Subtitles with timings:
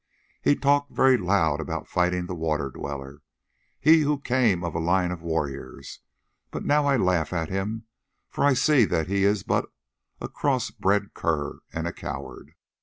[0.41, 3.21] he talked very loud about fighting the Water Dweller,
[3.79, 5.99] he who came of a line of warriors;
[6.49, 7.83] but now I laugh at him,
[8.27, 9.69] for I see that he is but
[10.19, 12.55] a cross bred cur and a coward.